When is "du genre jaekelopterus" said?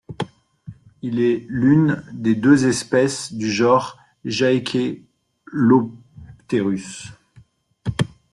3.31-7.13